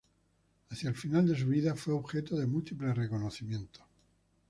[0.71, 3.83] Hacia el final de su vida fue objeto de múltiples reconocimientos.